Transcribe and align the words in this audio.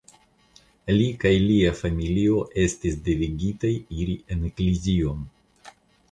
Li 0.91 1.03
kaj 1.23 1.33
lia 1.41 1.73
familio 1.81 2.39
estis 2.63 2.97
devigitaj 3.09 3.71
iri 3.99 4.15
en 4.37 4.41
ekzilon. 4.49 5.21